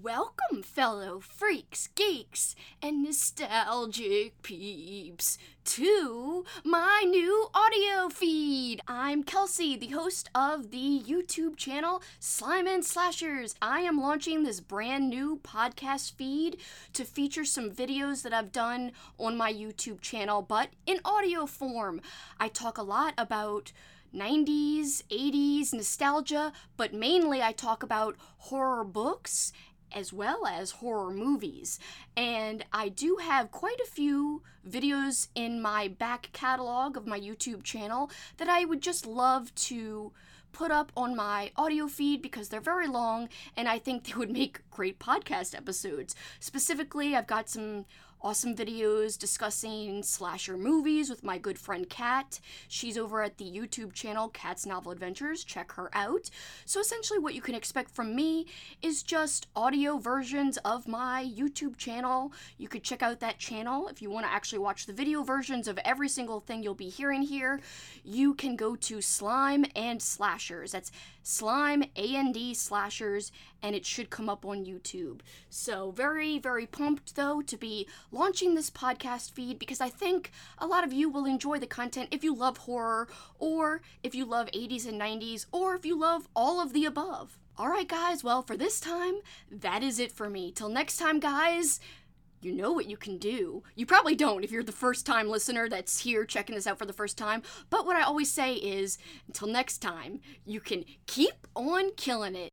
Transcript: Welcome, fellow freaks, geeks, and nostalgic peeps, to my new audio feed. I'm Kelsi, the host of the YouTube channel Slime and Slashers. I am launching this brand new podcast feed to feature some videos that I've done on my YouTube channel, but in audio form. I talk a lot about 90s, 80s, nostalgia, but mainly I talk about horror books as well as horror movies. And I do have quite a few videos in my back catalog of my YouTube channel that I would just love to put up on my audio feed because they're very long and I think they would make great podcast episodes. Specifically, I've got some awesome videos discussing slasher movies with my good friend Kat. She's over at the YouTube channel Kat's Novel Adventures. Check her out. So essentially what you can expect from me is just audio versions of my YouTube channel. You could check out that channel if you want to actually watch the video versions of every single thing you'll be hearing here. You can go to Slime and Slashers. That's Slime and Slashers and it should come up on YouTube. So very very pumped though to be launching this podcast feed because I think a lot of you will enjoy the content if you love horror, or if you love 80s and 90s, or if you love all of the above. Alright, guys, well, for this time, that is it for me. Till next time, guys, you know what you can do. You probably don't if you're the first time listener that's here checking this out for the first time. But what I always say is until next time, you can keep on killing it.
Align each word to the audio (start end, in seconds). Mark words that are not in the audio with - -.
Welcome, 0.00 0.62
fellow 0.62 1.18
freaks, 1.18 1.88
geeks, 1.96 2.54
and 2.80 3.02
nostalgic 3.02 4.40
peeps, 4.42 5.38
to 5.64 6.44
my 6.64 7.04
new 7.04 7.48
audio 7.52 8.08
feed. 8.08 8.80
I'm 8.86 9.24
Kelsi, 9.24 9.80
the 9.80 9.88
host 9.88 10.30
of 10.36 10.70
the 10.70 11.02
YouTube 11.04 11.56
channel 11.56 12.00
Slime 12.20 12.68
and 12.68 12.84
Slashers. 12.84 13.56
I 13.60 13.80
am 13.80 14.00
launching 14.00 14.44
this 14.44 14.60
brand 14.60 15.10
new 15.10 15.40
podcast 15.42 16.12
feed 16.12 16.58
to 16.92 17.04
feature 17.04 17.44
some 17.44 17.72
videos 17.72 18.22
that 18.22 18.32
I've 18.32 18.52
done 18.52 18.92
on 19.18 19.36
my 19.36 19.52
YouTube 19.52 20.00
channel, 20.00 20.42
but 20.42 20.68
in 20.86 21.00
audio 21.04 21.44
form. 21.44 22.00
I 22.38 22.46
talk 22.46 22.78
a 22.78 22.82
lot 22.82 23.14
about 23.18 23.72
90s, 24.14 25.02
80s, 25.10 25.72
nostalgia, 25.72 26.52
but 26.76 26.94
mainly 26.94 27.42
I 27.42 27.52
talk 27.52 27.82
about 27.82 28.16
horror 28.38 28.84
books 28.84 29.52
as 29.92 30.12
well 30.12 30.46
as 30.46 30.72
horror 30.72 31.10
movies. 31.10 31.78
And 32.16 32.64
I 32.72 32.88
do 32.88 33.18
have 33.20 33.50
quite 33.50 33.80
a 33.80 33.90
few 33.90 34.42
videos 34.68 35.28
in 35.34 35.62
my 35.62 35.88
back 35.88 36.30
catalog 36.32 36.96
of 36.96 37.06
my 37.06 37.18
YouTube 37.18 37.62
channel 37.62 38.10
that 38.36 38.48
I 38.48 38.64
would 38.64 38.82
just 38.82 39.06
love 39.06 39.54
to 39.54 40.12
put 40.52 40.70
up 40.70 40.90
on 40.96 41.14
my 41.14 41.52
audio 41.56 41.86
feed 41.86 42.22
because 42.22 42.48
they're 42.48 42.60
very 42.60 42.88
long 42.88 43.28
and 43.56 43.68
I 43.68 43.78
think 43.78 44.04
they 44.04 44.14
would 44.14 44.30
make 44.40 44.68
great 44.70 44.98
podcast 44.98 45.54
episodes. 45.54 46.14
Specifically, 46.40 47.14
I've 47.14 47.26
got 47.26 47.48
some 47.48 47.84
awesome 48.20 48.54
videos 48.54 49.18
discussing 49.18 50.02
slasher 50.02 50.56
movies 50.56 51.08
with 51.08 51.22
my 51.22 51.38
good 51.38 51.58
friend 51.58 51.88
Kat. 51.88 52.40
She's 52.66 52.98
over 52.98 53.22
at 53.22 53.38
the 53.38 53.44
YouTube 53.44 53.92
channel 53.92 54.28
Kat's 54.28 54.66
Novel 54.66 54.92
Adventures. 54.92 55.44
Check 55.44 55.72
her 55.72 55.88
out. 55.92 56.30
So 56.64 56.80
essentially 56.80 57.18
what 57.18 57.34
you 57.34 57.40
can 57.40 57.54
expect 57.54 57.90
from 57.90 58.16
me 58.16 58.46
is 58.82 59.02
just 59.02 59.46
audio 59.54 59.98
versions 59.98 60.56
of 60.58 60.88
my 60.88 61.30
YouTube 61.36 61.76
channel. 61.76 62.32
You 62.56 62.68
could 62.68 62.82
check 62.82 63.02
out 63.02 63.20
that 63.20 63.38
channel 63.38 63.88
if 63.88 64.02
you 64.02 64.10
want 64.10 64.26
to 64.26 64.32
actually 64.32 64.58
watch 64.58 64.86
the 64.86 64.92
video 64.92 65.22
versions 65.22 65.68
of 65.68 65.78
every 65.84 66.08
single 66.08 66.40
thing 66.40 66.62
you'll 66.62 66.74
be 66.74 66.88
hearing 66.88 67.22
here. 67.22 67.60
You 68.04 68.34
can 68.34 68.56
go 68.56 68.74
to 68.76 69.00
Slime 69.00 69.64
and 69.76 70.02
Slashers. 70.02 70.72
That's 70.72 70.90
Slime 71.22 71.84
and 71.94 72.36
Slashers 72.56 73.30
and 73.62 73.74
it 73.74 73.84
should 73.84 74.10
come 74.10 74.28
up 74.28 74.44
on 74.44 74.64
YouTube. 74.64 75.20
So 75.50 75.90
very 75.90 76.38
very 76.38 76.66
pumped 76.66 77.16
though 77.16 77.42
to 77.42 77.56
be 77.56 77.86
launching 78.10 78.54
this 78.54 78.70
podcast 78.70 79.32
feed 79.32 79.58
because 79.58 79.80
I 79.80 79.88
think 79.88 80.30
a 80.58 80.66
lot 80.66 80.84
of 80.84 80.92
you 80.92 81.08
will 81.08 81.24
enjoy 81.24 81.58
the 81.58 81.66
content 81.66 82.08
if 82.10 82.24
you 82.24 82.34
love 82.34 82.58
horror, 82.58 83.08
or 83.38 83.82
if 84.02 84.14
you 84.14 84.24
love 84.24 84.48
80s 84.48 84.88
and 84.88 85.00
90s, 85.00 85.46
or 85.52 85.74
if 85.74 85.84
you 85.84 85.98
love 85.98 86.28
all 86.34 86.60
of 86.60 86.72
the 86.72 86.84
above. 86.84 87.38
Alright, 87.58 87.88
guys, 87.88 88.22
well, 88.22 88.42
for 88.42 88.56
this 88.56 88.78
time, 88.78 89.16
that 89.50 89.82
is 89.82 89.98
it 89.98 90.12
for 90.12 90.30
me. 90.30 90.52
Till 90.52 90.68
next 90.68 90.96
time, 90.96 91.18
guys, 91.18 91.80
you 92.40 92.52
know 92.52 92.72
what 92.72 92.88
you 92.88 92.96
can 92.96 93.18
do. 93.18 93.64
You 93.74 93.84
probably 93.84 94.14
don't 94.14 94.44
if 94.44 94.52
you're 94.52 94.62
the 94.62 94.70
first 94.70 95.04
time 95.04 95.28
listener 95.28 95.68
that's 95.68 96.00
here 96.00 96.24
checking 96.24 96.54
this 96.54 96.66
out 96.66 96.78
for 96.78 96.86
the 96.86 96.92
first 96.92 97.18
time. 97.18 97.42
But 97.68 97.84
what 97.84 97.96
I 97.96 98.02
always 98.02 98.30
say 98.30 98.54
is 98.54 98.96
until 99.26 99.48
next 99.48 99.78
time, 99.78 100.20
you 100.46 100.60
can 100.60 100.84
keep 101.06 101.48
on 101.56 101.90
killing 101.96 102.36
it. 102.36 102.46